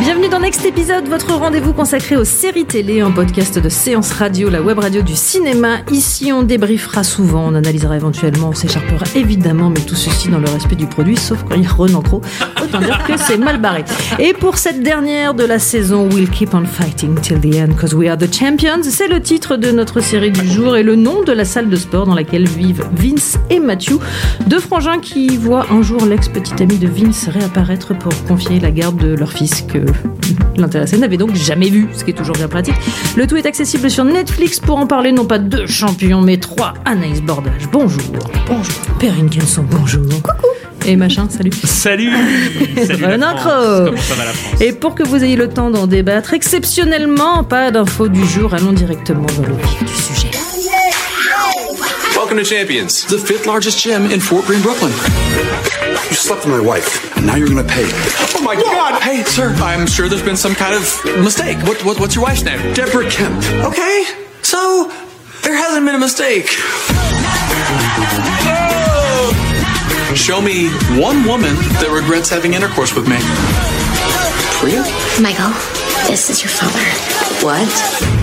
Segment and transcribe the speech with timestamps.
[0.00, 4.48] Bienvenue dans Next Épisode, votre rendez-vous consacré aux séries télé, un podcast de séance radio,
[4.48, 5.80] la web radio du cinéma.
[5.92, 10.48] Ici, on débriefera souvent, on analysera éventuellement, on s'écharpera évidemment, mais tout ceci dans le
[10.48, 12.22] respect du produit, sauf quand il run trop.
[12.62, 13.84] Autant dire que c'est mal barré.
[14.18, 17.94] Et pour cette dernière de la saison, We'll keep on fighting till the end, cause
[17.94, 18.84] we are the champions.
[18.84, 21.76] C'est le titre de notre série du jour et le nom de la salle de
[21.76, 23.98] sport dans laquelle vivent Vince et Matthew,
[24.46, 28.96] deux frangins qui voient un jour l'ex-petite amie de Vince réapparaître pour confier la garde
[28.96, 29.89] de leur fils que
[30.56, 32.74] l'intéressé n'avait donc jamais vu, ce qui est toujours bien pratique.
[33.16, 36.74] Le tout est accessible sur Netflix pour en parler, non pas deux champions, mais trois.
[36.84, 38.02] Anaïs Bordage, bonjour.
[38.46, 38.74] Bonjour.
[38.98, 40.04] Perrine Kenson, bonjour.
[40.22, 40.46] Coucou.
[40.86, 41.50] Et machin, salut.
[41.64, 42.10] Salut
[42.86, 43.42] Salut la Renan France.
[43.42, 43.84] Cros.
[43.86, 47.44] Comment ça va la France Et pour que vous ayez le temps d'en débattre, exceptionnellement,
[47.44, 50.30] pas d'infos du jour, allons directement dans le vif du sujet.
[52.16, 53.06] Welcome to Champions.
[53.08, 54.90] the fifth largest gym in Fort Greene, Brooklyn.
[55.30, 57.86] You slept with my wife, and now you're gonna pay.
[58.34, 59.00] Oh my God!
[59.02, 60.82] Hey, sir, I'm sure there's been some kind of
[61.22, 61.58] mistake.
[61.66, 62.58] What, what what's your wife's name?
[62.74, 63.42] Deborah Kemp.
[63.64, 64.04] Okay,
[64.42, 64.90] so
[65.42, 66.46] there hasn't been a mistake.
[68.48, 69.32] Oh!
[70.16, 70.68] Show me
[71.00, 73.18] one woman that regrets having intercourse with me.
[74.58, 74.82] Priya?
[75.22, 75.52] Michael,
[76.08, 76.82] this is your father.
[77.46, 78.19] What?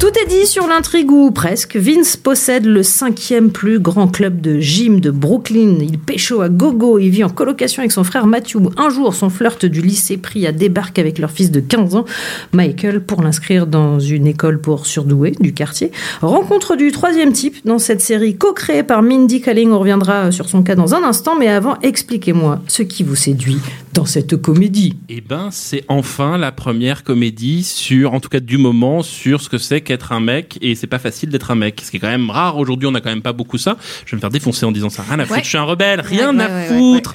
[0.00, 1.76] Tout est dit sur l'intrigue ou presque.
[1.76, 5.76] Vince possède le cinquième plus grand club de gym de Brooklyn.
[5.82, 6.98] Il pécho à gogo.
[6.98, 8.56] Il vit en colocation avec son frère Matthew.
[8.78, 12.06] Un jour, son flirt du lycée Priya débarque avec leur fils de 15 ans,
[12.52, 15.92] Michael, pour l'inscrire dans une école pour surdoués du quartier.
[16.22, 19.70] Rencontre du troisième type dans cette série co-créée par Mindy Kaling.
[19.70, 21.36] On reviendra sur son cas dans un instant.
[21.38, 23.58] Mais avant, expliquez-moi ce qui vous séduit
[23.96, 24.92] dans cette comédie.
[25.08, 29.48] Eh ben, c'est enfin la première comédie sur, en tout cas du moment, sur ce
[29.48, 30.58] que c'est qu'être un mec.
[30.60, 31.80] Et c'est pas facile d'être un mec.
[31.82, 32.58] Ce qui est quand même rare.
[32.58, 33.78] Aujourd'hui, on a quand même pas beaucoup ça.
[34.04, 35.02] Je vais me faire défoncer en disant ça.
[35.02, 35.38] Rien à foutre.
[35.38, 35.42] Ouais.
[35.42, 36.00] Je suis un rebelle.
[36.02, 37.14] Rien Ouais, à ouais, ouais, foutre.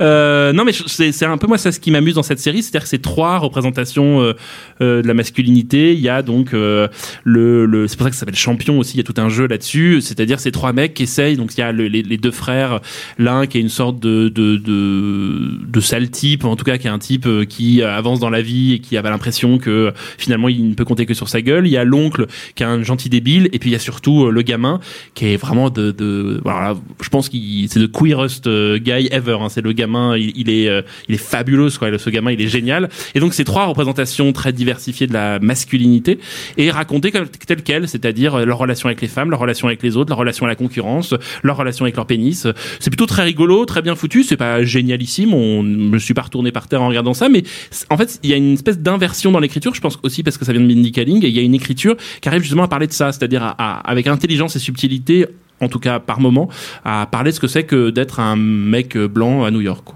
[0.00, 2.60] Euh, non, mais c'est c'est un peu moi, ça ce qui m'amuse dans cette série.
[2.62, 4.32] C'est-à-dire que c'est trois représentations euh,
[4.80, 5.94] euh, de la masculinité.
[5.94, 6.88] Il y a donc euh,
[7.22, 8.94] le, le c'est pour ça que ça s'appelle champion aussi.
[8.94, 10.00] Il y a tout un jeu là-dessus.
[10.00, 11.36] C'est-à-dire ces trois mecs qui essayent.
[11.36, 12.80] Donc il y a le- les, les deux frères.
[13.16, 16.86] L'un qui est une sorte de de de, de sale type, en tout cas qui
[16.86, 19.70] est un type euh, qui euh, avance dans la vie et qui avait l'impression que
[19.70, 21.66] euh, finalement il ne peut compter que sur sa gueule.
[21.66, 24.30] Il y a l'oncle qui est un gentil débile et puis il y a surtout
[24.30, 24.80] le gamin
[25.14, 29.38] qui est vraiment de, de voilà, je pense qu'il c'est le queerest guy ever.
[29.40, 29.48] hein.
[29.48, 30.70] C'est le gamin, il, il est
[31.08, 31.88] il est fabuleux quoi.
[31.98, 32.88] Ce gamin, il est génial.
[33.14, 36.18] Et donc ces trois représentations très diversifiées de la masculinité
[36.56, 39.96] et racontées comme telles quelles, c'est-à-dire leur relation avec les femmes, leur relation avec les
[39.96, 42.46] autres, leur relation à la concurrence, leur relation avec leur pénis.
[42.80, 44.22] C'est plutôt très rigolo, très bien foutu.
[44.22, 45.34] C'est pas génialissime.
[45.34, 47.42] On suis pas retourné par terre en regardant ça, mais
[47.90, 49.74] en fait, il y a une espèce d'inversion dans l'écriture.
[49.74, 51.24] Je pense aussi parce que ça vient de Mindy Kaling.
[51.24, 53.54] Et il y a une écriture qui arrive justement à parler de ça, c'est-à-dire à-
[53.58, 55.26] à- avec intelligence et subtilité,
[55.60, 56.48] en tout cas par moment,
[56.84, 59.86] à parler de ce que c'est que d'être un mec blanc à New York.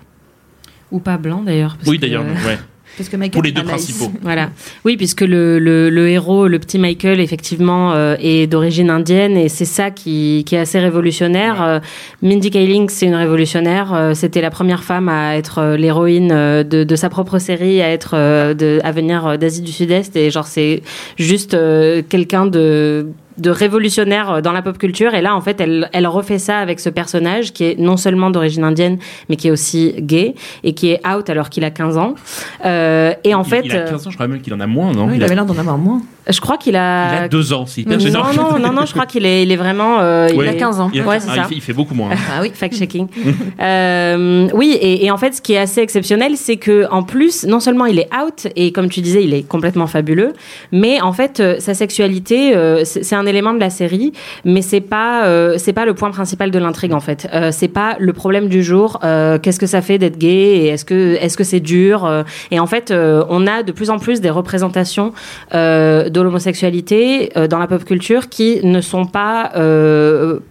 [0.90, 1.76] Ou pas blanc d'ailleurs.
[1.86, 2.58] Oui, d'ailleurs, ouais.
[2.96, 4.10] Parce que Michael Pour les deux principaux.
[4.22, 4.50] Voilà.
[4.84, 9.48] Oui, puisque le, le, le héros, le petit Michael, effectivement, euh, est d'origine indienne et
[9.48, 11.62] c'est ça qui, qui est assez révolutionnaire.
[11.62, 11.80] Euh,
[12.22, 13.92] Mindy Kaling, c'est une révolutionnaire.
[13.94, 18.14] Euh, C'était la première femme à être l'héroïne de, de sa propre série, à être
[18.54, 20.82] de, à venir d'Asie du Sud-Est et genre c'est
[21.16, 23.08] juste euh, quelqu'un de
[23.40, 26.58] de révolutionnaire euh, dans la pop culture et là en fait elle, elle refait ça
[26.58, 30.34] avec ce personnage qui est non seulement d'origine indienne mais qui est aussi gay
[30.64, 32.14] et qui est out alors qu'il a 15 ans
[32.64, 34.66] Euh, et en Il- fait il, a 15 ans, je crois même qu'il en a
[34.66, 35.06] moins, non?
[35.06, 36.02] Oui, il il, a, avait l'air d'en avoir moins.
[36.28, 38.92] je crois qu'il il a a deux ans, c'est hyper non, non, non, non, je
[38.92, 39.98] crois qu'il est, il est vraiment.
[40.00, 40.44] euh, Ouais.
[40.44, 40.90] Il a 15 ans.
[40.92, 41.44] Il a- Ouais, ah, c'est il ça.
[41.44, 42.10] fait- il fait beaucoup moins.
[42.12, 42.16] hein.
[42.32, 42.50] Ah oui.
[42.54, 43.08] Fact-checking.
[43.60, 47.44] Euh, oui, et, et en fait, ce qui est assez exceptionnel, c'est que en plus,
[47.46, 50.32] non seulement il est out, et comme tu disais, il est complètement fabuleux,
[50.72, 54.12] mais en fait, euh, sa sexualité, euh, c'est c'est un élément de la série,
[54.44, 57.28] mais c'est pas euh, c'est pas le point principal de l'intrigue en fait.
[57.32, 58.98] Euh, c'est pas le problème du jour.
[59.04, 62.58] euh, Qu'est-ce que ça fait d'être gay est-ce que est-ce que c'est dur euh, Et
[62.60, 65.12] en fait, on a de plus en plus des représentations
[65.52, 69.52] de l'homosexualité dans la pop culture qui ne sont pas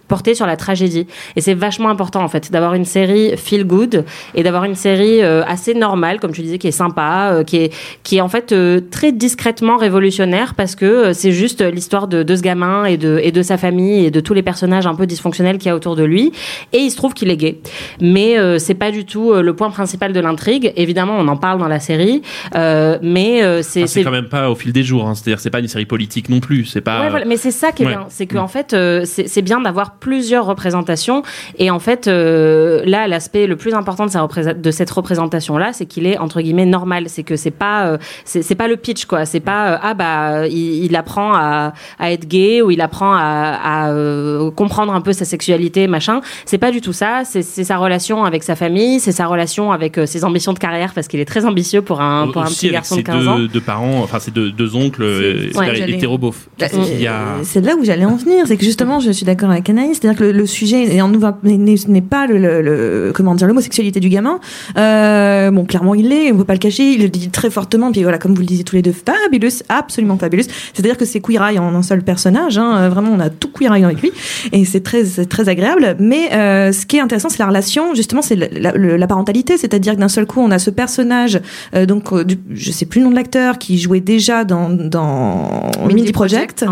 [0.08, 1.06] portées sur la tragédie.
[1.36, 4.04] Et c'est vachement important en fait d'avoir une série feel good
[4.34, 7.70] et d'avoir une série assez normale, comme tu disais, qui est sympa, qui est
[8.02, 8.54] qui est en fait
[8.90, 13.42] très discrètement révolutionnaire parce que c'est juste l'histoire de ce gamin et de et de
[13.42, 16.04] sa famille et de tous les personnages un peu dysfonctionnels qu'il y a autour de
[16.04, 16.32] lui.
[16.72, 17.58] Et il se trouve qu'il est gay,
[18.00, 20.72] mais euh, c'est pas du tout euh, le point principal de l'intrigue.
[20.76, 22.22] Évidemment, on en parle dans la série,
[22.54, 25.06] euh, mais euh, c'est c'est quand même pas au fil des jours.
[25.08, 25.14] hein.
[25.14, 26.64] C'est-à-dire, c'est pas une série politique non plus.
[26.64, 27.00] C'est pas.
[27.02, 27.24] Ouais, voilà.
[27.26, 27.92] Mais c'est ça qui est Ouais.
[27.92, 31.22] bien, c'est qu'en fait, euh, c'est c'est bien d'avoir plusieurs représentations.
[31.58, 35.86] Et en fait, là, l'aspect le plus important de, sa représent- de cette représentation-là, c'est
[35.86, 37.04] qu'il est entre guillemets normal.
[37.08, 39.24] C'est que c'est pas, c'est pas le pitch, quoi.
[39.24, 43.58] C'est pas ah bah il, il apprend à, à être gay ou il apprend à,
[43.62, 46.20] à, euh, comprendre un peu sa sexualité, machin.
[46.44, 47.22] C'est pas du tout ça.
[47.24, 50.92] C'est sa relation avec sa famille, c'est sa relation avec euh, ses ambitions de carrière
[50.94, 53.06] parce qu'il est très ambitieux pour un pour un aussi petit avec garçon ses de
[53.06, 53.36] 15 ans.
[53.38, 56.48] deux, deux parents, enfin ses deux, deux oncles euh, j'allais- hétérobof.
[56.58, 57.42] Bah, a...
[57.44, 60.18] C'est là où j'allais en venir, c'est que justement, je suis d'accord avec Anaïs, c'est-à-dire
[60.18, 64.40] que le, le sujet n'est pas le, le- le- comment dire l'homosexualité du gamin.
[64.76, 67.92] Euh, bon, clairement, il l'est, on peut pas le cacher, il le dit très fortement,
[67.92, 70.44] puis voilà, comme vous le disiez tous les deux, fabulous, absolument fabulous.
[70.72, 73.48] C'est-à-dire que c'est queer eye en un seul personnage, hein, euh, vraiment, on a tout
[73.48, 74.12] queer avec lui,
[74.52, 75.96] et c'est très, très agréable.
[75.98, 79.06] Mais euh, ce qui est intéressant, c'est la relation, justement, c'est la, la- le- la
[79.06, 81.40] parentalité, c'est-à-dire que d'un seul coup, on a ce personnage,
[81.74, 84.68] euh, donc, euh, du- je sais plus le nom de l'acteur, qui jouait déjà dans,
[84.68, 86.64] dans Mindy Project.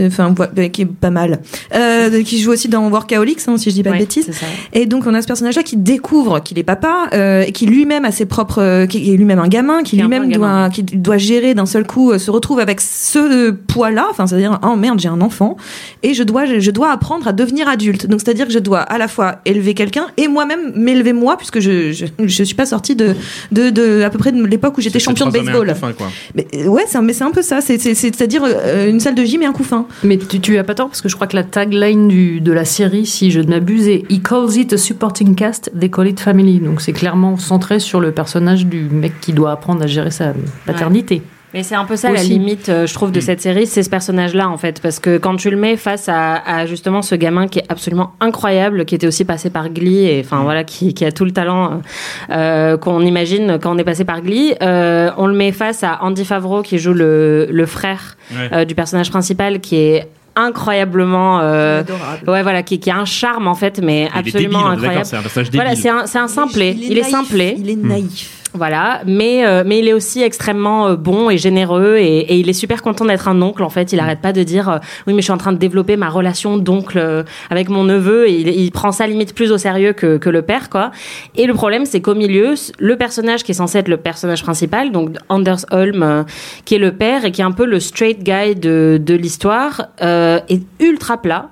[0.00, 0.34] Enfin,
[0.72, 1.40] qui est pas mal,
[2.24, 4.30] qui joue aussi dans Workaholics, hein, si je dis pas Ouais, de bêtises.
[4.72, 7.08] Et donc on a ce personnage-là qui découvre qu'il est papa,
[7.46, 10.82] et qui lui-même a ses propres, qui est lui-même un gamin, qui lui-même doit, qui
[10.82, 15.08] doit gérer d'un seul coup, se retrouve avec ce poids-là, enfin c'est-à-dire oh merde j'ai
[15.08, 15.56] un enfant
[16.02, 18.06] et je dois, je dois apprendre à devenir adulte.
[18.06, 21.60] Donc c'est-à-dire que je dois à la fois élever quelqu'un et moi-même m'élever moi puisque
[21.60, 23.14] je, je je suis pas sortie de
[23.52, 25.68] de, de à peu près de l'époque où j'étais c'est champion de baseball.
[25.68, 26.08] couffin, quoi.
[26.34, 27.60] Mais euh, ouais, c'est un- mais c'est un peu ça.
[27.60, 29.86] C'est c'est- c'est- c'est-à-dire euh, une salle de gym et un couffin.
[30.02, 32.52] Mais tu, tu as pas tort parce que je crois que la tagline du, de
[32.52, 36.06] la série, si je ne m'abuse, est He calls it a supporting cast, they call
[36.08, 36.58] it family.
[36.60, 40.32] Donc c'est clairement centré sur le personnage du mec qui doit apprendre à gérer sa
[40.66, 41.22] paternité.
[41.54, 43.12] Mais c'est un peu ça la limite, euh, je trouve, Mm.
[43.12, 46.08] de cette série, c'est ce personnage-là en fait, parce que quand tu le mets face
[46.08, 50.06] à, à justement ce gamin qui est absolument incroyable, qui était aussi passé par Glee,
[50.06, 50.24] et Mm.
[50.24, 51.82] enfin voilà, qui, qui a tout le talent
[52.30, 55.98] euh, qu'on imagine quand on est passé par Glee, euh, on le met face à
[56.02, 58.48] Andy Favreau qui joue le, le frère Ouais.
[58.52, 61.82] euh, du personnage principal, qui est incroyablement euh,
[62.26, 64.74] ouais voilà qui, qui a un charme en fait mais Il est débile, absolument est
[64.76, 65.60] incroyable c'est un personnage débile.
[65.60, 68.41] voilà c'est un c'est un simplet il, est, naïf, simplet Il est naïf.
[68.54, 72.48] Voilà, mais euh, mais il est aussi extrêmement euh, bon et généreux et, et il
[72.50, 73.62] est super content d'être un oncle.
[73.62, 75.58] En fait, il arrête pas de dire euh, oui, mais je suis en train de
[75.58, 79.52] développer ma relation d'oncle euh, avec mon neveu et il, il prend ça limite plus
[79.52, 80.90] au sérieux que que le père quoi.
[81.34, 84.92] Et le problème, c'est qu'au milieu, le personnage qui est censé être le personnage principal,
[84.92, 86.26] donc Anders Holm,
[86.66, 89.86] qui est le père et qui est un peu le straight guy de de l'histoire,
[90.02, 91.48] euh, est ultra plat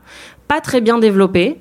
[0.51, 1.59] pas très bien développé.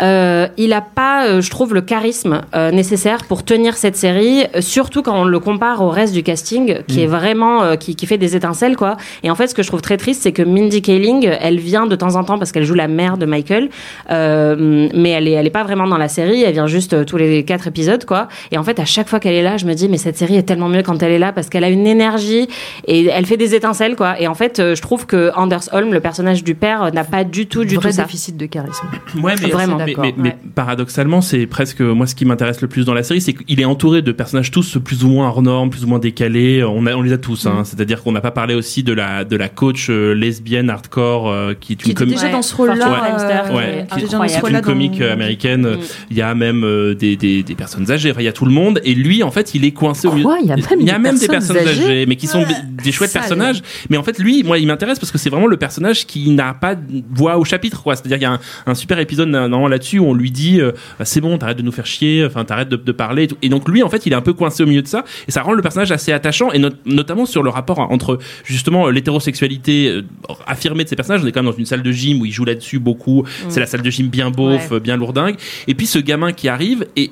[0.00, 4.44] Euh, il a pas, euh, je trouve, le charisme euh, nécessaire pour tenir cette série,
[4.60, 8.16] surtout quand on le compare au reste du casting, qui est vraiment, qui, qui fait
[8.16, 8.96] des étincelles, quoi.
[9.22, 11.86] Et en fait, ce que je trouve très triste, c'est que Mindy Kaling, elle vient
[11.86, 13.68] de temps en temps parce qu'elle joue la mère de Michael,
[14.08, 16.42] mais elle est, elle est pas vraiment dans la série.
[16.42, 18.28] Elle vient juste tous les quatre épisodes, quoi.
[18.52, 20.36] Et en fait, à chaque fois qu'elle est là, je me dis, mais cette série
[20.36, 22.48] est tellement mieux quand elle est là parce qu'elle a une énergie
[22.86, 24.18] et elle fait des étincelles, quoi.
[24.18, 27.46] Et en fait, je trouve que Anders Holm, le personnage du père, n'a pas du
[27.46, 28.04] tout, du Vrai tout ça.
[28.04, 28.86] déficit de charisme.
[29.22, 29.76] Ouais, mais, Vraiment.
[29.78, 30.04] mais, D'accord.
[30.04, 30.36] mais- mais Ouais.
[30.54, 33.64] paradoxalement, c'est presque moi ce qui m'intéresse le plus dans la série, c'est qu'il est
[33.64, 36.62] entouré de personnages tous plus ou moins hors normes, plus ou moins décalés.
[36.64, 37.44] On, a, on les a tous.
[37.44, 37.48] Mm.
[37.48, 37.62] Hein.
[37.64, 41.54] C'est-à-dire qu'on n'a pas parlé aussi de la de la coach euh, lesbienne hardcore euh,
[41.58, 42.14] qui est Qui une était comédie.
[42.16, 42.74] déjà Ouais, dans ce rôle-là.
[42.86, 45.62] Feimster, euh, qui Ouais, est qui est- qui une comique dans- américaine.
[45.62, 45.78] Mm.
[46.10, 48.10] Il y a même euh, des, des, des personnes âgées.
[48.10, 48.80] Enfin, il y a tout le monde.
[48.84, 50.24] Et lui, en fait, il est coincé au milieu.
[50.24, 50.38] Quoi?
[50.42, 52.26] Il y a même il y a des même des personnes âgées, âgées mais qui
[52.26, 52.54] sont des,
[52.84, 53.62] des chouettes personnages.
[53.88, 56.54] Mais en fait, lui, moi, il m'intéresse parce que c'est vraiment le personnage qui n'a
[56.54, 57.82] pas de voix au chapitre.
[57.82, 57.96] quoi.
[57.96, 60.72] C'est-à-dire, il y a un, un super épisode normalement là-dessus où on lui dit euh,
[60.98, 63.24] Bah, c'est bon, t'arrêtes de nous faire chier, enfin, t'arrêtes de, de parler.
[63.24, 63.36] Et, tout.
[63.42, 65.04] et donc, lui, en fait, il est un peu coincé au milieu de ça.
[65.28, 68.86] Et ça rend le personnage assez attachant, et not- notamment sur le rapport entre justement
[68.86, 70.02] euh, l'hétérosexualité euh,
[70.46, 71.22] affirmée de ces personnages.
[71.24, 73.24] On est quand même dans une salle de gym où il joue là-dessus beaucoup.
[73.48, 74.76] C'est la salle de gym bien beauf, Ouais.
[74.76, 75.36] euh, bien lourdingue.
[75.66, 77.10] Et puis ce gamin qui arrive et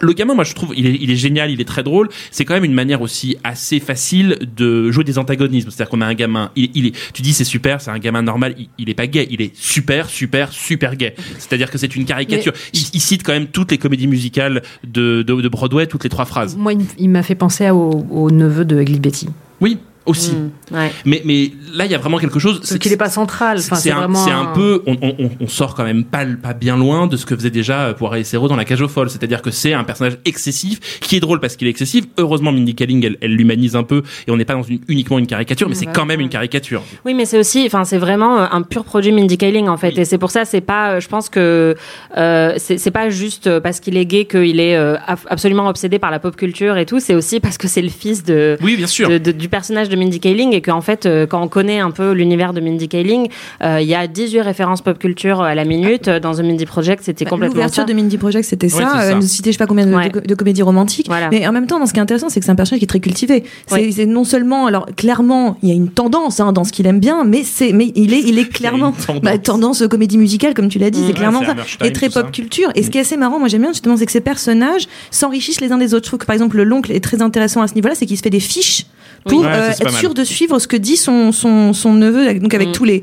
[0.00, 2.08] le gamin, moi je trouve, il est, il est génial, il est très drôle.
[2.30, 5.70] C'est quand même une manière aussi assez facile de jouer des antagonismes.
[5.70, 8.22] C'est-à-dire qu'on a un gamin, il, il est, tu dis c'est super, c'est un gamin
[8.22, 11.14] normal, il, il est pas gay, il est super, super, super gay.
[11.38, 12.52] C'est-à-dire que c'est une caricature.
[12.72, 16.10] Il, il cite quand même toutes les comédies musicales de, de, de Broadway, toutes les
[16.10, 16.56] trois phrases.
[16.56, 19.28] Moi, il, m'a fait penser à- au, au neveu de Ugly Betty.
[19.60, 20.32] Oui, aussi.
[20.32, 20.92] Mm, ouais.
[21.04, 22.58] Mais, mais là, il y a vraiment quelque chose.
[22.60, 23.58] Parce qu'il n'est pas central.
[23.58, 24.96] Enfin, c'est un, peu, on,
[25.40, 28.24] on, sort quand même pas, pas bien loin de ce que faisait déjà Poirot et
[28.24, 29.10] Serrault dans La Cage aux Folles.
[29.10, 32.04] C'est-à-dire que c'est un personnage excessif, qui est drôle parce qu'il est excessif.
[32.18, 35.18] Heureusement, Mindy Kaling, elle, elle l'humanise un peu et on n'est pas dans une, uniquement
[35.18, 36.82] une caricature, mais c'est quand même une caricature.
[37.04, 39.96] Oui, mais c'est aussi, enfin, c'est vraiment euh, un pur produit Mindy Kaling en fait,
[39.98, 41.76] et c'est pour ça, c'est pas, euh, je pense que
[42.16, 45.98] euh, c'est pas juste euh, parce qu'il est gay qu'il est euh, ab- absolument obsédé
[45.98, 48.76] par la pop culture et tout, c'est aussi parce que c'est le fils de, Oui,
[48.76, 49.08] bien sûr.
[49.10, 51.90] de- de- du personnage de Mindy Kaling et qu'en fait, euh, quand on connaît un
[51.90, 53.28] peu l'univers de Mindy Kaling,
[53.62, 56.64] euh, il y a 18 références pop culture à la minute euh, dans The Mindy
[56.66, 57.86] Project, c'était Bah, complètement L'ouverture ça.
[57.88, 58.78] de Mindy Project, c'était ça.
[58.78, 59.04] c'est ça.
[59.10, 60.08] Elle nous citait je sais pas combien de, Ouais.
[60.08, 61.06] de- de comédies romantiques.
[61.08, 61.28] Voilà.
[61.30, 62.84] Mais en même temps, dans ce qui est intéressant, c'est que c'est un personnage qui
[62.84, 63.44] est très cultivé.
[63.66, 67.00] C'est non seulement, alors clairement, il y a une tendance hein, dans ce qu'il aime
[67.00, 69.22] bien, mais c'est, mais il est, il est clairement tendance.
[69.22, 71.06] bah, tendance comédie musicale, comme tu l'as dit, Mm.
[71.08, 71.86] c'est clairement Ouais, ça.
[71.86, 72.22] Et très ça.
[72.22, 72.70] pop culture.
[72.74, 75.60] Et ce qui est assez marrant, moi j'aime bien justement, c'est que ces personnages s'enrichissent
[75.60, 76.04] les uns des autres.
[76.04, 78.22] Je trouve que par exemple l'oncle est très intéressant à ce niveau-là, c'est qu'il se
[78.22, 78.86] fait des fiches
[79.26, 80.00] pour Ouais, euh, être mal.
[80.00, 82.72] sûr de suivre ce que dit son son, son neveu, donc avec Mm.
[82.72, 83.02] tous les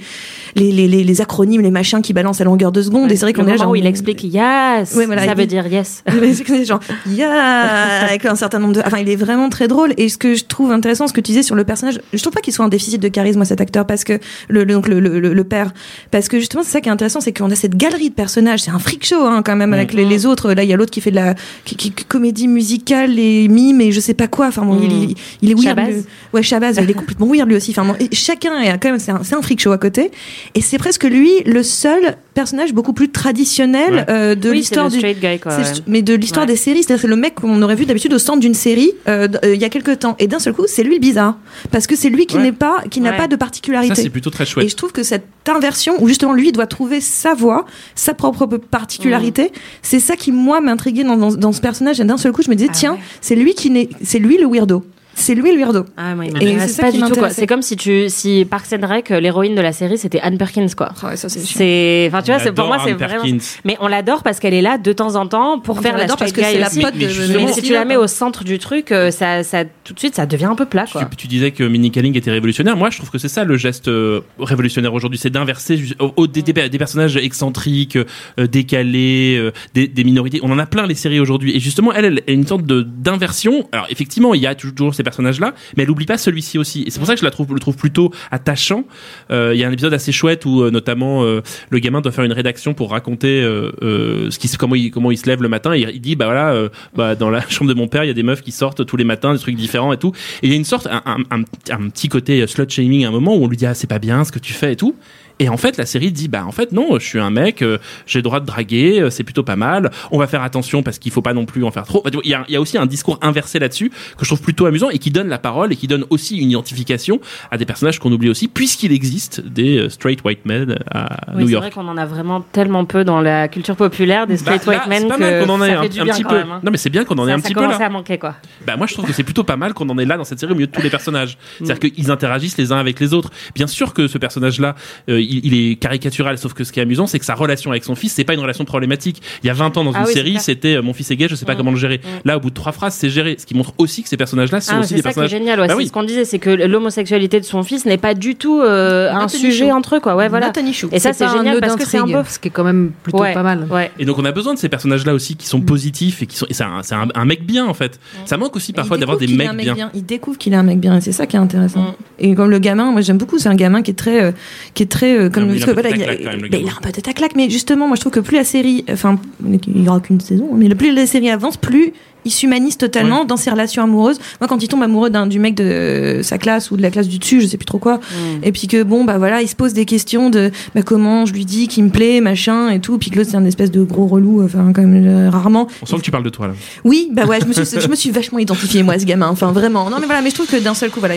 [0.55, 3.11] les, les les les acronymes, les machins qui balancent à longueur de seconde.
[3.11, 5.43] Et c'est vrai qu'on est genre, où il explique yes, Ouais, voilà, ça il veut
[5.45, 6.03] dit- dire yes.
[6.65, 6.79] genre
[7.09, 10.35] yeah avec un certain nombre de enfin il est vraiment très drôle et ce que
[10.35, 12.65] je trouve intéressant ce que tu disais sur le personnage je trouve pas qu'il soit
[12.65, 14.13] un déficit de charisme cet acteur parce que
[14.49, 15.71] le, le- donc le, le, le- le père
[16.11, 18.61] parce que justement c'est ça qui est intéressant c'est qu'on a cette galerie de personnages
[18.61, 20.77] c'est un freak show hein, quand même avec les, les autres là il y a
[20.77, 24.27] l'autre qui fait de la qui, qui- comédie musicale et mime et je sais pas
[24.27, 25.95] quoi enfin bon, il, il, il est weird Shabazz.
[25.95, 26.03] lui.
[26.33, 28.99] ouais Shabazz il est complètement weird lui aussi enfin bon, et chacun est quand même
[28.99, 30.11] c'est un, un freak show à côté
[30.55, 34.05] et c'est presque lui le seul personnage beaucoup plus traditionnel Ouais.
[34.09, 35.51] euh, de oui, l'histoire du straight guy quoi.
[35.51, 35.83] c'est- ouais.
[35.87, 36.51] mais de l'histoire Ouais.
[36.51, 39.55] des séries, c'est le mec qu'on aurait vu d'habitude au centre d'une série euh, euh,
[39.55, 41.37] il y a quelques temps, et d'un seul coup c'est lui le bizarre,
[41.71, 42.43] parce que c'est lui qui Ouais.
[42.43, 43.17] n'est pas, qui n'a Ouais.
[43.17, 43.95] pas de Ça, particularité.
[44.01, 44.69] c'est plutôt très et chouette.
[44.69, 49.43] je trouve que cette inversion où justement lui doit trouver sa voix, sa propre particularité,
[49.45, 49.59] Mm.
[49.81, 51.99] c'est ça qui moi m'intriguait dans, dans, dans ce personnage.
[51.99, 52.99] Et d'un seul coup je me disais Ah tiens, ouais.
[53.21, 54.83] c'est lui qui n'est, c'est lui le weirdo,
[55.19, 55.83] c'est lui le weirdo.
[55.97, 57.15] Ah, moi, il Et m'intéresse c'est pas du tout.
[57.15, 57.31] quoi.
[57.31, 60.37] C'est comme si tu, si Parks and Rec, euh, l'héroïne de la série, c'était Anne
[60.37, 60.91] Perkins, quoi.
[61.01, 63.23] Ah ouais, ça c'est enfin, tu vois, c'est pour moi, c'est vraiment.
[63.65, 66.05] Mais on l'adore parce qu'elle est là de temps en temps pour On faire la
[66.07, 68.59] parce que c'est la pote Mais de, Mais si tu la mets au centre du
[68.59, 71.05] truc, euh, ça, ça, tout de suite, ça devient un peu plat, quoi.
[71.05, 72.75] Tu, tu disais que Minnie Kaling était révolutionnaire.
[72.77, 76.13] Moi, je trouve que c'est ça le geste euh, révolutionnaire aujourd'hui, c'est d'inverser ju- au-
[76.17, 77.97] au- des, des- des personnages excentriques,
[78.39, 80.39] euh, décalés, euh, des, des minorités.
[80.43, 81.55] On en a plein les séries aujourd'hui.
[81.55, 83.67] Et justement, elle, elle a une sorte de d'inversion.
[83.71, 86.83] Alors effectivement, il y a toujours ces personnages-là, mais elle oublie pas celui-ci aussi.
[86.85, 88.83] Et c'est pour ça que je la trouve, le trouve plutôt attachant.
[89.31, 92.11] Euh, Il y a un épisode assez chouette où euh, notamment euh, le gamin doit
[92.11, 95.49] faire une rédaction pour raconter ce qui, se- comment il comment il se lève le
[95.49, 95.73] matin.
[95.73, 98.11] Et il dit bah voilà, euh, bah dans la chambre de mon père, il y
[98.11, 100.11] a des meufs qui sortent tous les matins, des trucs différents et tout.
[100.41, 103.09] Et il y a une sorte, un, un, un, un petit côté slut shaming à
[103.09, 104.75] un moment où on lui dit ah c'est pas bien ce que tu fais et
[104.75, 104.95] tout.
[105.39, 107.77] Et en fait, la série dit bah en fait non, je suis un mec, euh,
[108.05, 109.91] j'ai le droit de draguer, euh, c'est plutôt pas mal.
[110.11, 112.03] On va faire attention parce qu'il faut pas non plus en faire trop.
[112.23, 114.89] Il y a, y a aussi un discours inversé là-dessus que je trouve plutôt amusant
[114.89, 117.19] et qui donne la parole et qui donne aussi une identification
[117.51, 121.41] à des personnages qu'on oublie aussi, puisqu'il existe des euh, straight white men à Oui,
[121.41, 121.63] New c'est York.
[121.65, 124.77] vrai qu'on en a vraiment tellement peu dans la culture populaire des straight Bah, là,
[124.79, 126.13] white men c'est pas que mal qu'on en ait ça un, fait du un bien
[126.13, 126.35] petit quand peu.
[126.37, 126.59] même, hein.
[126.63, 127.77] Non mais c'est bien qu'on en ait un ça petit peu là.
[127.79, 128.35] à manquer, quoi.
[128.65, 130.39] Bah moi je trouve que c'est plutôt pas mal qu'on en est là dans cette
[130.39, 131.37] série au milieu de tous les personnages.
[131.59, 133.29] C'est-à-dire qu'ils interagissent les uns avec les autres.
[133.53, 134.75] Bien sûr que ce personnage-là,
[135.09, 137.71] euh, il, il est caricatural, sauf que ce qui est amusant, c'est que sa relation
[137.71, 139.21] avec son fils, c'est pas une relation problématique.
[139.43, 141.09] Il y a 20 ans dans Ah une oui, c'est série, c'était euh, mon fils
[141.11, 141.57] est gay, je sais pas Mm.
[141.57, 141.97] comment le gérer.
[142.03, 142.07] Mm.
[142.27, 143.35] Là, au bout de trois phrases, c'est géré.
[143.39, 145.21] Ce qui montre aussi que ces personnages-là sont Ah, aussi c'est des ça qui est
[145.21, 145.29] personnages.
[145.31, 145.87] génial, ouais, Bah c'est oui.
[145.87, 149.27] ce qu'on disait, c'est que l'homosexualité de son fils n'est pas du tout euh, un
[149.27, 150.15] sujet entre eux, quoi.
[150.15, 150.51] Ouais, voilà.
[150.91, 152.23] Et ça, c'est génial parce que c'est un peu.
[152.27, 153.67] ce qui est quand même plutôt Ouais, pas mal.
[153.69, 153.91] Ouais.
[153.99, 156.45] Et donc on a besoin de ces personnages-là aussi qui sont positifs et qui sont.
[156.51, 157.99] C'est un, c'est un, un mec bien en fait.
[158.25, 159.89] Ça manque aussi parfois d'avoir des mecs bien.
[159.93, 161.81] Il découvre qu'il est un mec bien, et c'est ça qui est intéressant.
[161.81, 161.93] Mm.
[162.19, 164.31] Et comme le gamin, moi j'aime beaucoup, c'est un gamin qui est très, euh,
[164.73, 166.03] qui est très, euh, comme Non, mais il a parce un que peu de voilà,
[166.03, 167.95] il, a, claque, même, ben, il a un peu de à claque, mais justement, moi
[167.95, 170.93] je trouve que plus la série, enfin, il y aura qu'une saison, mais le plus
[170.93, 171.93] la série avance, plus
[172.27, 174.19] il s'humanise totalement dans ses relations amoureuses.
[174.39, 177.07] Moi, quand il tombe amoureux d'un du mec de sa classe ou de la classe
[177.07, 178.43] du dessus, je sais plus trop quoi, Mm.
[178.43, 181.33] et puis que bon, bah voilà, il se pose des questions de bah, comment je
[181.33, 183.81] lui dis qu'il me plaît, machin et tout, puis que l'autre c'est un espèce de
[183.83, 185.67] gros relou, enfin quand même euh, rarement.
[185.81, 186.53] On sent que tu parles de toi là.
[186.83, 189.29] Oui, bah ouais, je me suis, je me suis vachement identifiée moi à ce gamin.
[189.29, 189.89] Enfin vraiment.
[189.89, 191.15] Non mais voilà, mais je trouve que d'un seul coup, voilà,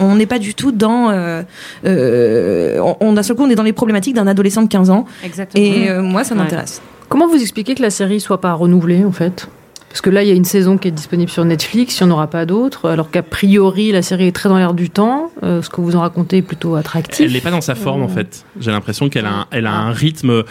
[0.00, 1.42] on- n'est pas du tout dans, euh,
[1.84, 4.90] euh, on- on d'un seul coup, on est dans les problématiques d'un adolescent de 15
[4.90, 5.04] ans.
[5.24, 5.62] Exactement.
[5.64, 6.40] Et euh, moi, ça Ouais.
[6.40, 6.80] m'intéresse.
[7.08, 9.48] Comment vous expliquez que la série soit pas renouvelée en fait?
[9.88, 12.10] Parce que là, il y a une saison qui est disponible sur Netflix, il n'y
[12.10, 15.30] en aura pas d'autres, alors qu'a priori, la série est très dans l'air du temps.
[15.42, 17.24] Euh, ce que vous en racontez est plutôt attractif.
[17.24, 18.44] Elle n'est pas dans sa forme en fait.
[18.60, 20.44] J'ai l'impression qu'elle a, un, elle a un rythme.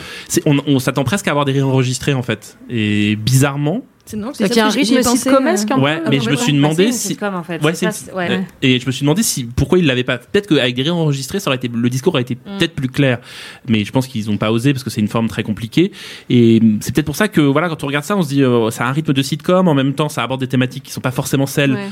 [0.45, 2.57] On, on s'attend presque à avoir des rires enregistrés en fait.
[2.69, 3.81] Et bizarrement,
[4.15, 6.53] non, C'est qu'il y a un rythme sitcomesque un peu ouais, mais je me suis
[6.53, 7.07] demandé une si.
[7.09, 7.61] sitcom, en fait.
[7.63, 8.31] Ouais, C'est c'est ça, une- ouais.
[8.31, 10.17] euh, Et je me suis demandé si pourquoi ils l'avaient pas.
[10.19, 12.57] Peut-être qu'avec des rires enregistrés, ça aurait été le discours aurait été Mm.
[12.59, 13.19] peut-être plus clair.
[13.67, 15.91] Mais je pense qu'ils n'ont pas osé parce que c'est une forme très compliquée.
[16.29, 18.69] Et c'est peut-être pour ça que voilà, quand on regarde ça, on se dit euh,
[18.69, 19.67] ça a un rythme de sitcom.
[19.67, 21.89] En même temps, ça aborde des thématiques qui sont pas forcément celles Ouais.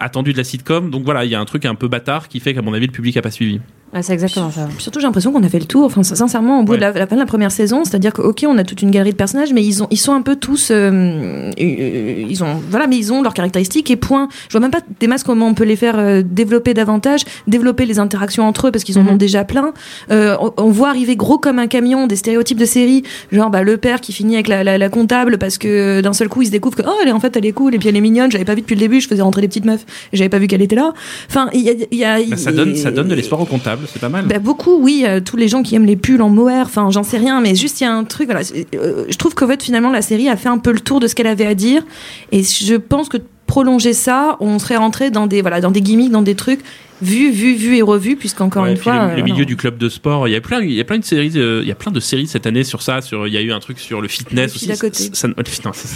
[0.00, 0.90] attendu de la sitcom.
[0.90, 2.86] Donc voilà, il y a un truc un peu bâtard qui fait qu'à mon avis
[2.86, 3.60] le public a pas suivi.
[3.94, 4.68] Ouais, c'est exactement ça.
[4.78, 5.84] Surtout, j'ai l'impression qu'on a fait le tour.
[5.84, 6.78] Enfin, sincèrement, au bout Ouais.
[6.78, 8.90] de la, la fin de la première saison, c'est-à-dire que, ok, on a toute une
[8.90, 12.56] galerie de personnages, mais ils ont, ils sont un peu tous, euh, euh, ils ont,
[12.70, 14.28] voilà, mais ils ont leurs caractéristiques et point.
[14.48, 17.84] Je vois même pas des masques comment on peut les faire euh, développer davantage, développer
[17.84, 19.74] les interactions entre eux parce qu'ils en ont déjà plein.
[20.10, 23.62] Euh, on, on voit arriver gros comme un camion des stéréotypes de série, genre bah,
[23.62, 26.46] le père qui finit avec la, la, la comptable parce que d'un seul coup il
[26.46, 28.00] se découvre que oh elle est en fait elle est cool et puis elle est
[28.00, 28.30] mignonne.
[28.32, 30.38] J'avais pas vu depuis le début, je faisais rentrer des petites meufs, et j'avais pas
[30.38, 30.94] vu qu'elle était là.
[31.28, 33.44] Enfin, il y a, il y a Bah, ça donne, ça donne de l'espoir aux
[33.86, 34.26] c'est pas mal.
[34.26, 35.04] bah, beaucoup, oui.
[35.06, 37.54] euh, tous les gens qui aiment les pulls en mohair, enfin, j'en sais rien, mais
[37.54, 38.26] juste il y a un truc.
[38.26, 38.42] Voilà,
[38.74, 41.06] euh, je trouve qu'en fait, finalement, la série a fait un peu le tour de
[41.06, 41.82] ce qu'elle avait à dire,
[42.30, 46.10] et je pense que prolonger ça, on serait rentré dans des voilà, dans des gimmicks,
[46.12, 46.60] dans des trucs
[47.02, 49.44] vus, vus, vus et revus, puisqu'encore Ouais, une fois, le, euh, le milieu voilà.
[49.46, 51.60] du club de sport, il y a plein, il y a plein de séries, euh,
[51.62, 53.00] il y a plein de séries cette année sur ça.
[53.00, 54.64] Sur, il y a eu un truc sur le fitness Le aussi.
[54.66, 55.02] fil à côté.
[55.12, 55.28] Ça- ça-
[55.64, 55.88] non, ça,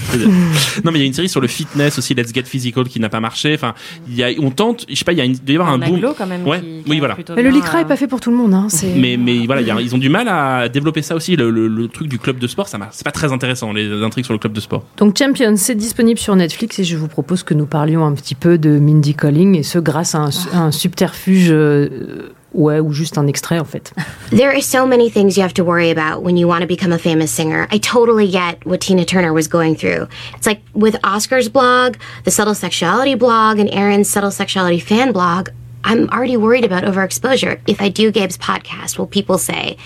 [0.84, 3.08] mais il y a une série sur le fitness aussi, Let's Get Physical, qui n'a
[3.08, 3.54] pas marché.
[3.54, 3.74] Enfin,
[4.08, 4.84] il y a, on tente.
[4.88, 6.00] Je sais pas, il y a une, il doit y avoir un a boom.
[6.16, 6.46] Quand même.
[6.46, 7.16] Ouais, qui- qui oui, voilà.
[7.34, 8.54] Mais le LICRA euh, est pas fait pour tout le monde.
[8.54, 8.66] Hein.
[8.68, 11.36] c'est- Mais, mais voilà, il y a- ils ont du mal à développer ça aussi.
[11.36, 12.78] Le, le- le truc du club de sport, ça.
[12.92, 14.84] C'est pas très intéressant les intrigues sur le club de sport.
[14.98, 18.34] Donc Champions, c'est disponible sur Netflix et je vous propose que nous parlions un petit
[18.34, 20.62] peu de Mindy Calling et ce grâce à un, Ah.
[20.64, 23.92] un subterfuge, euh, euh, ouais, ou juste un extrait en fait.
[24.30, 26.92] There are so many things you have to worry about when you want to become
[26.92, 27.68] a famous singer.
[27.70, 30.08] I totally get what Tina Turner was going through.
[30.34, 35.50] It's like with Oscar's blog, the subtle sexuality blog, and Aaron's subtle sexuality fan blog.
[35.84, 37.60] I'm already worried about overexposure.
[37.68, 39.76] If I do Gabe's podcast, will people say,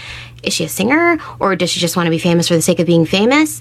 [0.42, 2.78] is she a singer or does she just want to be famous for the sake
[2.78, 3.58] of being famous?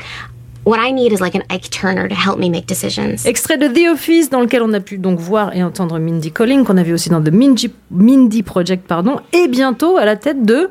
[0.69, 3.25] What I need is like an Ike Turner to help me make decisions.
[3.25, 6.63] Extrait de The Office dans lequel on a pu donc voir et entendre Mindy Calling
[6.63, 10.45] qu'on a vu aussi dans The Mindy, Mindy Project pardon et bientôt à la tête
[10.45, 10.69] de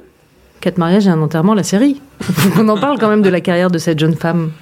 [0.61, 2.01] Quatre mariages et un enterrement la série.
[2.61, 4.53] on en parle quand même de la carrière de cette jeune femme.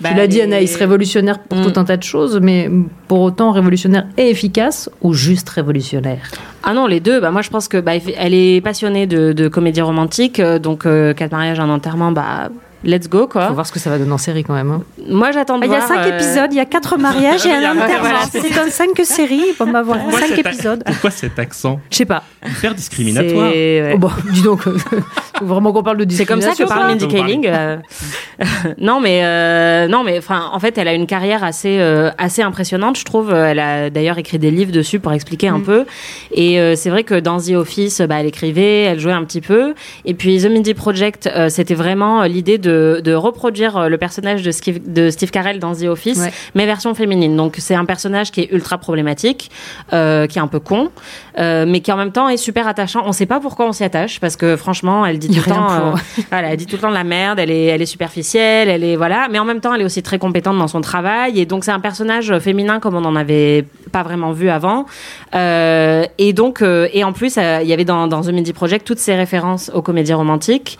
[0.00, 1.72] Bah, tu l'as dit Anaïs, révolutionnaire pour Mm.
[1.72, 2.70] tout un tas de choses, mais
[3.06, 6.30] pour autant révolutionnaire et efficace ou juste révolutionnaire?
[6.62, 7.20] Ah non, les deux.
[7.20, 10.86] Bah moi, je pense que bah, elle est passionnée de, de comédie romantique, euh, donc
[10.86, 12.48] euh, quatre mariages, un enterrement, bah
[12.86, 13.48] let's go quoi.
[13.48, 14.70] Faut voir ce que ça va donner en série quand même.
[14.70, 14.82] hein.
[15.08, 17.44] Moi, j'attends de Il y a voir, cinq euh, épisodes, il y a quatre mariages
[17.44, 18.08] et Il y a un enterrement.
[18.30, 20.82] c'est un cinq séries, on va voir Pourquoi cinq cet, épisodes.
[20.86, 22.22] pourquoi cet accent Je sais pas.
[22.46, 23.92] hyper discriminatoire ouais.
[23.94, 27.08] Oh, bon, dis donc, faut vraiment qu'on parle de C'est comme ça que discrimination.
[27.08, 27.42] parle Mindy.
[27.42, 27.46] Kaling.
[27.46, 27.76] euh.
[28.78, 32.42] non, mais euh, non, mais enfin, en fait, elle a une carrière assez euh, assez
[32.42, 33.32] impressionnante, je trouve.
[33.32, 35.84] Elle a d'ailleurs écrit des livres dessus pour expliquer un peu.
[36.32, 39.40] Et euh, c'est vrai que dans The Office, bah, elle écrivait, elle jouait un petit
[39.40, 39.74] peu.
[40.04, 43.98] Et puis The Mindy Project, euh, c'était vraiment euh, l'idée de, de reproduire euh, le
[43.98, 46.32] personnage de Steve, de Steve Carell dans The Office, Ouais.
[46.54, 47.36] mais version féminine.
[47.36, 49.50] Donc c'est un personnage qui est ultra problématique,
[49.92, 50.90] euh, qui est un peu con,
[51.38, 53.02] euh, mais qui en même temps est super attachant.
[53.06, 55.70] On sait pas pourquoi on s'y attache parce que franchement, elle dit tout le temps,
[55.70, 55.92] euh,
[56.30, 57.38] voilà, elle dit tout le temps de la merde.
[57.38, 60.02] Elle est, elle est superficielle, elle est voilà, mais en même temps, elle est aussi
[60.02, 61.40] très compétente dans son travail.
[61.40, 64.86] Et donc c'est un personnage féminin comme on n'en avait pas vraiment vu avant.
[65.34, 69.14] Et donc et en plus, il y avait dans, dans The Mindy Project toutes ces
[69.14, 70.78] références aux comédies romantiques.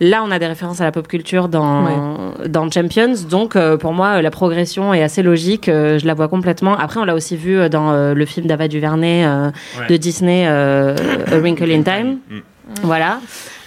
[0.00, 3.14] Là, on a des références à la pop culture dans, dans Champions.
[3.28, 5.68] Donc, euh, pour moi, la progression est assez logique.
[5.68, 6.76] euh, je la vois complètement.
[6.78, 9.86] Après, on l'a aussi vu euh, dans euh, le film d'Ava DuVernay euh, Ouais.
[9.88, 10.94] de Disney, euh,
[11.32, 12.18] A Wrinkle in Time.
[12.30, 12.38] Mm.
[12.82, 13.18] Voilà.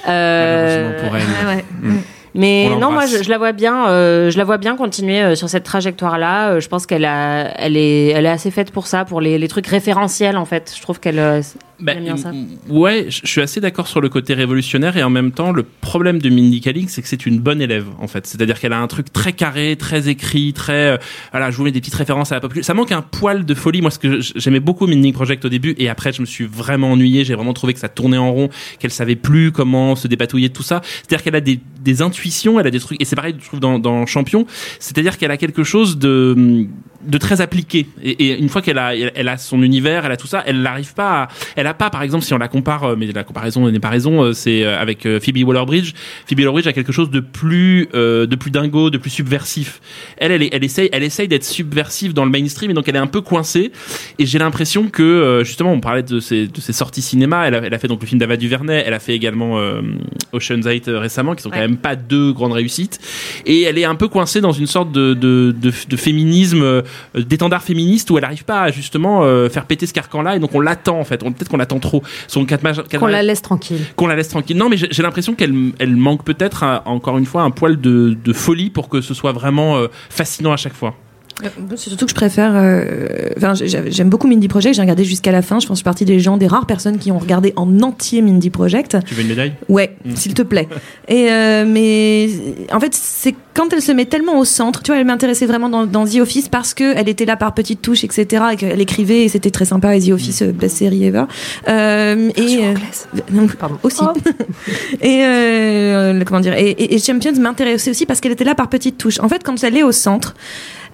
[0.07, 1.47] Euh, Malheureusement pour elle.
[1.47, 1.65] Ouais, ouais.
[1.81, 1.97] Mm.
[2.33, 3.87] Mais On non, moi, je, je la vois bien.
[3.89, 6.51] euh, je la vois bien continuer euh, sur cette trajectoire-là.
[6.51, 9.37] Euh, je pense qu'elle a, elle est, elle est assez faite pour ça, pour les,
[9.37, 10.73] les trucs référentiels en fait.
[10.75, 11.15] Je trouve qu'elle,
[11.79, 12.31] Bah, J'aime bien ça.
[12.69, 16.19] Ouais, je suis assez d'accord sur le côté révolutionnaire et en même temps, le problème
[16.19, 18.25] de Mindy Kaling, c'est que c'est une bonne élève en fait.
[18.27, 20.99] C'est-à-dire qu'elle a un truc très carré, très écrit, très.
[21.31, 22.53] voilà, je vous mets des petites références à la pop.
[22.61, 23.81] Ça manque un poil de folie.
[23.81, 26.91] Moi, ce que j'aimais beaucoup Mindy Project au début et après, je me suis vraiment
[26.91, 27.25] ennuyé.
[27.25, 30.53] J'ai vraiment trouvé que ça tournait en rond, qu'elle savait plus comment se dépatouiller de
[30.53, 30.81] tout ça.
[30.83, 32.20] C'est-à-dire qu'elle a des, des intuitions,
[32.59, 34.45] elle a des trucs et c'est pareil, je trouve dans, dans Champion.
[34.79, 36.67] C'est-à-dire qu'elle a quelque chose de
[37.05, 40.11] de très appliqué et, et une fois qu'elle a elle, elle a son univers elle
[40.11, 42.47] a tout ça elle n'arrive pas à, elle a pas par exemple si on la
[42.47, 45.93] compare euh, mais la comparaison n'est pas raison euh, c'est euh, avec Phoebe Waller-Bridge.
[46.27, 49.81] Phoebe Waller-Bridge a quelque chose de plus euh, de plus dingo de plus subversif.
[50.17, 52.99] Elle elle, elle essaye elle essaye d'être subversive dans le mainstream et donc elle est
[52.99, 53.71] un peu coincée.
[54.19, 57.47] Et j'ai l'impression que justement on parlait de ses, de ses sorties cinéma.
[57.47, 58.83] Elle a, elle a fait donc le film d'Ava DuVernay.
[58.85, 59.81] Elle a fait également euh,
[60.31, 62.99] Ocean's 8 euh, récemment qui sont quand même pas deux grandes réussites.
[63.45, 66.83] Et elle est un peu coincée dans une sorte de, de, de, de féminisme
[67.15, 70.39] d'étendard féministe où elle n'arrive pas à justement euh, faire péter ce carcan là et
[70.39, 71.23] donc on l'attend en fait.
[71.23, 72.03] On- peut-être qu'on l'attend trop.
[72.27, 73.81] Son Qu'on la laisse tranquille.
[73.95, 74.57] qu'on la laisse tranquille.
[74.57, 78.33] Non mais j'ai l'impression qu'elle elle manque peut-être encore une fois un poil de, de
[78.33, 80.89] folie pour que ce soit vraiment euh, fascinant à chaque fois.
[80.89, 81.10] Euh,
[81.75, 82.51] C'est surtout que je préfère.
[82.55, 84.75] euh, Enfin, j'ai- j'aime beaucoup Mindy Project.
[84.75, 85.59] J'ai regardé jusqu'à la fin.
[85.59, 87.81] Je pense que je suis partie des gens, des rares personnes qui ont regardé en
[87.81, 88.97] entier Mindy Project.
[89.05, 89.53] Tu veux une médaille?
[89.69, 90.67] Ouais, s'il te plaît.
[91.07, 92.29] Et euh, mais
[92.71, 94.81] en fait, c'est quand elle se met tellement au centre.
[94.83, 97.53] Tu vois, elle m'intéressait vraiment dans, dans The Office parce que elle était là par
[97.53, 98.43] petites touches, etc.
[98.53, 99.95] Et qu'elle écrivait et c'était très sympa.
[99.95, 101.23] Et The Office, euh, best série ever.
[101.67, 102.73] Euh, et euh,
[103.59, 103.77] Pardon.
[103.83, 104.01] aussi.
[105.01, 108.55] et euh, le- comment dire et, et- et Champions m'intéressait aussi parce qu'elle était là
[108.55, 109.19] par petites touches.
[109.19, 110.35] En fait, quand elle est au centre.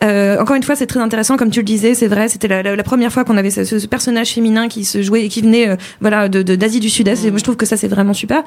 [0.03, 2.27] Euh, encore une fois, c'est très intéressant, comme tu le disais, c'est vrai.
[2.29, 5.25] C'était la, la- la première fois qu'on avait ce, ce personnage féminin qui se jouait
[5.25, 7.25] et qui venait, euh, voilà, de de- d'Asie du Sud-Est.
[7.25, 8.43] Et moi, je trouve que ça, c'est vraiment super.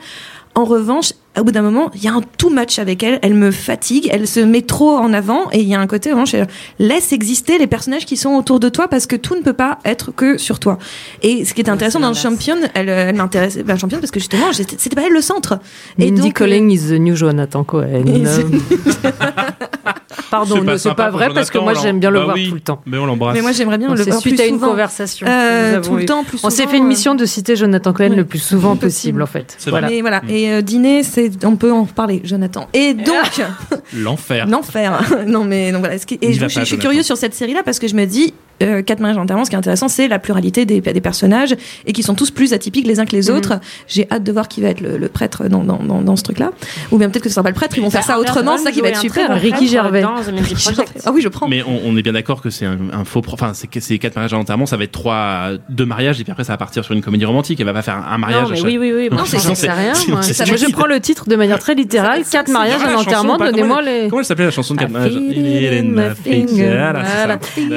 [0.56, 3.20] En revanche, au bout d'un moment, il y a un too much avec elle.
[3.22, 4.08] Elle me fatigue.
[4.12, 5.48] Elle se met trop en avant.
[5.52, 6.38] Et il y a un côté, vraiment, je-
[6.80, 9.78] laisse exister les personnages qui sont autour de toi parce que tout ne peut pas
[9.84, 10.78] être que sur toi.
[11.22, 14.18] Et ce qui était intéressant dans Champion, elle, euh, elle m'intéressait, bah, Champion parce que
[14.20, 15.60] justement, c'était pas elle le centre.
[15.98, 18.04] Et Mindy donc, euh, Colling is the new Jonathan Cohen.
[20.30, 22.24] Et Pardon, C'est pas ne c'est pas vrai parce que moi j'aime bien le Bah
[22.26, 22.48] voir oui.
[22.48, 22.80] tout le temps.
[22.86, 23.34] Mais on l'embrasse.
[23.34, 24.68] Mais moi, j'aimerais bien le voir suite plus à une souvent.
[24.68, 25.26] conversation.
[25.26, 27.56] que Euh, tout le temps, plus On s'est souvent, fait une euh, mission de citer
[27.56, 28.16] Jonathan Cohen ouais.
[28.16, 29.56] le plus souvent possible en fait.
[29.58, 29.80] C'est vrai.
[29.80, 29.94] Voilà.
[29.94, 30.22] Mais voilà.
[30.28, 32.68] Et euh, dîner, c'est, on peut en reparler, Jonathan.
[32.74, 33.42] Et donc,
[33.92, 34.46] L'enfer.
[34.48, 35.00] l'enfer.
[35.26, 35.96] non, mais donc voilà.
[35.96, 39.00] Et je, je- suis curieux sur cette série-là parce que je me dis, euh, quatre
[39.00, 41.54] mariages enterrements, ce qui est intéressant, c'est la pluralité des, des personnages
[41.86, 43.60] et qui sont tous plus atypiques les uns que les autres.
[43.88, 46.22] J'ai hâte de voir qui va être le, le prêtre dans, dans, dans, dans ce
[46.22, 46.50] truc-là.
[46.90, 48.64] Ou bien peut-être que ce sera pas le prêtre, ils vont faire ça autrement, c'est
[48.64, 49.30] ça qui va être super.
[49.40, 50.02] Ricky Gervais.
[50.04, 51.48] Ah oui, je prends.
[51.48, 53.22] Mais on, on est bien d'accord que c'est un, un faux.
[53.32, 56.24] Enfin, c'est que ces quatre mariages à l'enterrement, ça va être trois, deux mariages, et
[56.24, 57.60] puis après, ça va partir sur une comédie romantique.
[57.60, 58.42] Elle va pas faire un mariage.
[58.42, 59.08] Non, à mais chaque- oui, oui, oui.
[59.10, 60.20] Non, Moi, c'est- je sinon, sais rien, moi.
[60.22, 62.22] je prends le titre de manière très littérale.
[62.30, 63.36] Quatre mariages, chanson, enterrement.
[63.38, 64.08] Donnez-moi les.
[64.08, 65.14] Comment elle s'appelait la chanson de quatre mariages?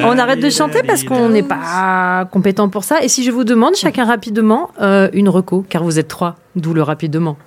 [0.03, 3.03] On arrête de chanter parce qu'on n'est pas compétent pour ça.
[3.03, 6.73] Et si je vous demande chacun rapidement euh, une reco, car vous êtes trois, d'où
[6.73, 7.37] le rapidement.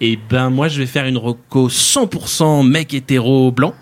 [0.00, 3.74] Et ben moi je vais faire une reco 100% mec hétéro blanc.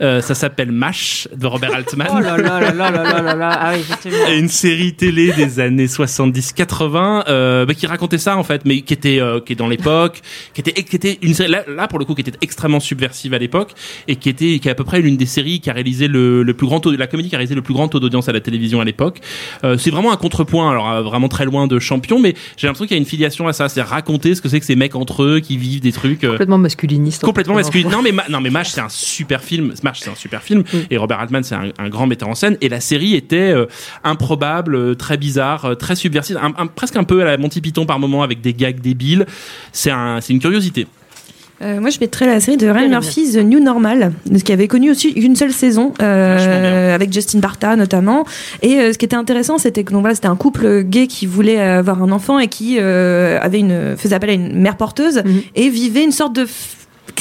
[0.00, 2.08] Euh, ça s'appelle MASH de Robert Altman.
[2.10, 3.58] oh là là là là.
[3.60, 8.82] Ah une série télé des années 70-80 euh, bah, qui racontait ça en fait, mais
[8.82, 10.20] qui était euh, qui est dans l'époque,
[10.52, 13.34] qui était qui était une série là, là, pour le coup qui était extrêmement subversive
[13.34, 13.72] à l'époque
[14.08, 16.42] et qui était qui est à peu près l'une des séries qui a réalisé le,
[16.42, 18.28] le, plus grand taux de la comédie qui a réalisé le plus grand taux d'audience
[18.28, 19.20] à la télévision à l'époque.
[19.64, 22.86] Euh, c'est vraiment un contrepoint, alors euh, vraiment très loin de champion, mais j'ai l'impression
[22.86, 24.94] qu'il y a une filiation à ça, c'est raconter ce que c'est que ces mecs
[24.94, 27.24] entre eux qui vivent des trucs complètement masculinistes.
[27.24, 27.26] Hein.
[27.26, 27.94] Complètement masculinistes.
[27.94, 30.96] Non mais non mais MASH c'est un super film Mash c'est un super film et
[30.96, 33.66] Robert Altman c'est un, un grand metteur en scène et la série était euh,
[34.04, 37.60] improbable, euh, très bizarre, euh, très subversive, un- un- presque un peu à la Monty
[37.60, 39.26] Python par moment avec des gags débiles.
[39.72, 40.86] C'est un c'est une curiosité.
[41.62, 44.66] Euh, moi, je mettrais la série de Ryan Murphy, The New Normal, ce qui avait
[44.66, 48.26] connu aussi une seule saison, euh, avec Justin Barta notamment.
[48.60, 51.26] Et euh, ce qui était intéressant, c'était que donc voilà, c'était un couple gay qui
[51.26, 55.22] voulait avoir un enfant et qui euh, avait une faisait appel à une mère porteuse
[55.24, 55.42] Mhm.
[55.54, 56.44] et vivait une sorte de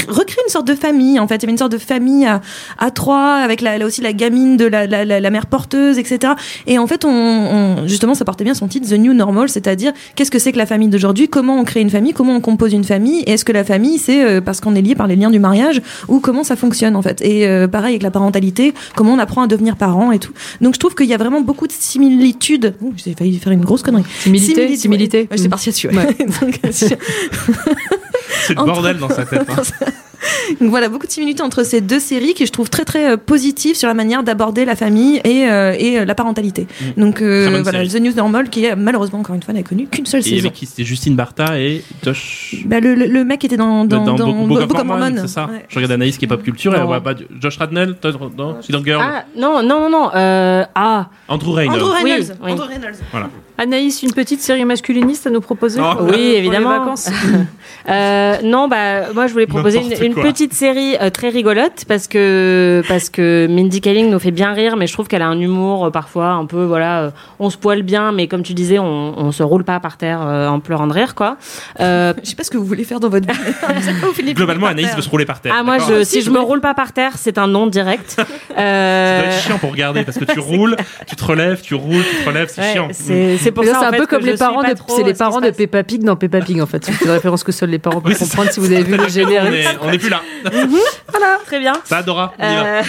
[0.08, 1.36] recréer une sorte de famille en fait.
[1.36, 2.42] Il y avait une sorte de famille à,
[2.78, 6.34] à trois avec la, là aussi la gamine de la, la, la, mère porteuse etc
[6.68, 9.94] et en fait on, on- justement ça portait bien son titre The New Normal c'est-à-dire
[10.16, 11.28] qu'est-ce que c'est que la famille d'aujourd'hui?
[11.28, 12.14] Comment on crée une famille?
[12.14, 13.24] Comment on compose une famille?
[13.28, 15.82] Est-ce que la famille c'est euh, parce qu'on est lié par les liens du mariage
[16.08, 17.22] ou comment ça fonctionne en fait?
[17.22, 20.34] Et euh, pareil avec la parentalité comment on apprend à devenir parent et tout.
[20.62, 22.76] Donc je trouve qu'il y a vraiment beaucoup de similitudes.
[22.82, 24.04] Ouh, j'ai failli faire une grosse connerie.
[24.20, 25.18] Similité, similité.
[25.18, 25.28] ouais.
[25.32, 25.50] Ouais, j'étais Mm.
[25.50, 25.94] partie là-dessus ouais.
[26.42, 26.70] Donc, euh,
[28.48, 29.48] C'est le bordel dans sa tête.
[29.50, 29.86] hein.
[30.62, 33.18] Donc voilà, beaucoup de similitudes entre ces deux séries qui je trouve très très euh,
[33.18, 36.68] positives sur la manière d'aborder la famille et, euh, et euh, la parentalité.
[36.98, 37.02] Mm.
[37.02, 38.02] Donc euh, voilà, série.
[38.02, 40.38] The News Normal qui est malheureusement encore une fois n'a connu qu'une seule Et saison.
[40.40, 42.56] avec qui c'était Justine Bartha et Josh.
[42.66, 45.16] Bah, le, le, le mec était dans, dans, dans, Book- Book of Book of Mormon,
[45.22, 45.46] c'est ça.
[45.46, 45.66] Ouais.
[45.68, 47.96] Je regarde Anaïs qui est pop culture et elle voit pas Josh Radnell,
[48.38, 50.10] non, Silent Girl, Ah, non, non, non, non.
[50.16, 51.82] Euh, ah, Andrew Reynolds.
[51.82, 52.26] Andrew Reynolds.
[52.32, 52.52] Oui, oui.
[52.52, 53.30] Andrew Reynolds.
[53.58, 55.96] Anaïs, une petite série masculiniste à nous proposer Oh.
[55.98, 56.70] pour oui, les évidemment.
[56.80, 57.10] vacances
[57.90, 60.32] Euh, non, bah moi je voulais proposer N'importe une, une quoi.
[60.32, 64.76] petite série euh, très rigolote parce que parce que Mindy Kaling nous fait bien rire,
[64.78, 67.58] mais je trouve qu'elle a un humour euh, parfois un peu voilà, euh, on se
[67.58, 70.60] poile bien, mais comme tu disais, on, on se roule pas par terre euh, en
[70.60, 71.38] pleurant de rire quoi.
[71.80, 74.34] Euh, Je sais pas ce que vous voulez faire dans votre vie.
[74.34, 74.96] Globalement, Anaïs terre.
[74.96, 75.54] veut se rouler par terre.
[75.58, 78.12] ah moi je, si je me roule pas par terre, c'est un non direct.
[78.22, 78.26] Ça
[78.60, 80.76] Euh, doit être chiant pour regarder parce que tu roules,
[81.08, 82.88] tu te relèves, tu roules, tu te relèves, c'est ouais, chiant.
[82.92, 85.50] c'est c'est pour ça c'est un peu comme les parents de, c'est les parents de.
[85.50, 86.84] Peppa Pig dans Peppa Pig en fait.
[86.86, 89.54] C'est une référence que seuls les parents peuvent comprendre si vous avez vu le générique.
[89.54, 90.22] est, on est plus là.
[91.10, 91.74] Voilà, très bien.
[91.86, 92.66] Ça, Dora, on y va.
[92.66, 92.82] Euh,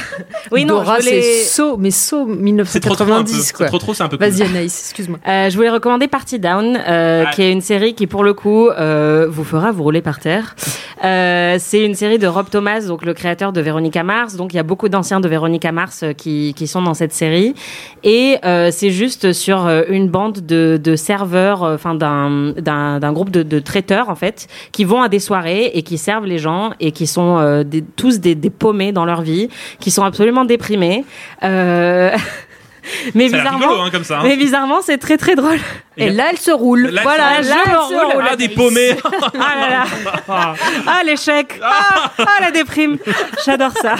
[0.51, 1.23] oui non, Dora, je voulais...
[1.23, 2.27] c'est saut, mais saut
[2.65, 3.31] C'est trop trop un peu.
[3.31, 3.67] 1990 C'est quoi.
[3.67, 4.27] trop trop, c'est un peu cool.
[4.29, 5.19] Vas-y Anaïs, excuse-moi.
[5.27, 7.31] Euh, je voulais recommander Party Down, euh, Ah.
[7.35, 10.55] qui est une série qui, pour le coup, euh, vous fera vous rouler par terre.
[11.05, 14.37] Euh, c'est une série de Rob Thomas, donc le créateur de Véronica Mars.
[14.37, 17.13] Donc il y a beaucoup d'anciens de Véronica Mars euh, qui, qui sont dans cette
[17.13, 17.55] série.
[18.03, 23.31] Et euh, c'est juste sur euh, une bande de, de serveurs, enfin d'un, d'un, groupe
[23.31, 26.73] de, de traiteurs en fait, qui vont à des soirées et qui servent les gens
[26.81, 29.49] et qui sont des, tous des, des paumés dans leur vie,
[29.81, 31.05] qui sont absolument déprimés.
[31.43, 32.11] Euh...
[33.15, 34.23] Mais Ça bizarrement, rigolo, hein, comme ça, hein.
[34.25, 35.59] mais bizarrement, c'est très très drôle.
[35.97, 36.87] Et là, elle se roule.
[36.89, 38.25] Là, Voilà, là, elle se roule.
[38.31, 38.97] Ah, des paumés.
[39.39, 40.55] Ah là là.
[40.87, 41.61] Ah, l'échec.
[41.63, 42.99] Ah, ah, la déprime.
[43.47, 43.95] J'adore ça.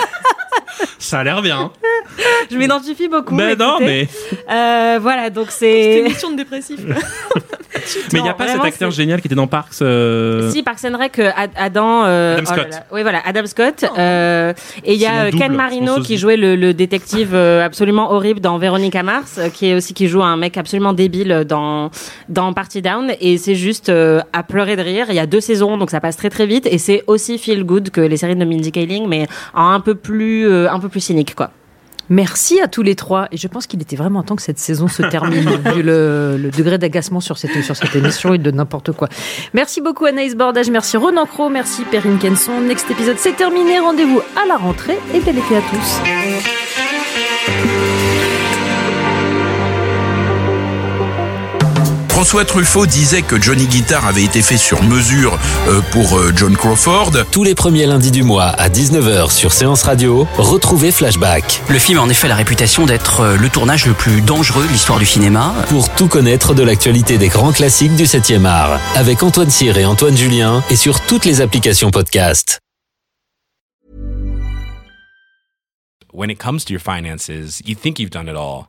[0.99, 1.71] Ça a l'air bien.
[2.51, 3.35] Je m'identifie beaucoup.
[3.35, 4.09] Mais non, mais
[4.51, 5.99] Euh, voilà, donc c'est.
[6.01, 6.81] émission de dépressif.
[8.13, 9.83] mais il y a pas cet acteur génial qui était dans Parks.
[9.83, 12.73] euh, Si, Parks and Rec, euh, Ad- Adam, euh, Adam oh là Scott.
[12.73, 12.87] là.
[12.93, 13.85] Oui, voilà, Adam Scott.
[13.99, 14.53] euh,
[14.85, 18.41] et il y a double, Ken Marino qui jouait le, le détective euh, absolument horrible
[18.41, 21.91] dans Véronica Mars, euh, qui est aussi qui joue un mec absolument débile dans
[22.29, 23.13] dans Party Down.
[23.21, 25.07] Et c'est juste euh, à pleurer de rire.
[25.11, 26.67] Il y a deux saisons, donc ça passe très très vite.
[26.67, 29.95] Et c'est aussi feel good que les séries de Mindy Kaling, mais en un peu
[29.95, 31.51] plus euh, un peu plus cynique, quoi.
[32.09, 33.29] Merci à tous les trois.
[33.31, 36.51] Et je pense qu'il était vraiment temps que cette saison se termine, vu le, le
[36.51, 39.09] degré d'agacement sur cette, sur cette émission et de n'importe quoi.
[39.53, 42.61] Merci beaucoup Anaïs Bordage, merci Ronan Cro, merci Perrine Kenson.
[42.61, 43.79] Next épisode, c'est terminé.
[43.79, 46.01] Rendez-vous à la rentrée et bel été à tous.
[52.25, 56.57] François Truffaut disait que Johnny Guitar avait été fait sur mesure euh, pour euh, John
[56.57, 57.13] Crawford.
[57.31, 61.61] Tous les premiers lundis du mois à 19h sur Séance Radio, retrouvez Flashback.
[61.69, 64.73] Le film a en effet la réputation d'être euh, le tournage le plus dangereux de
[64.73, 65.55] l'histoire du cinéma.
[65.69, 69.85] Pour tout connaître de l'actualité des grands classiques du 7e art, avec Antoine Cyr et
[69.85, 72.59] Antoine Julien, et sur toutes les applications podcast.
[76.15, 78.69] When it comes to your finances, you think you've done it all.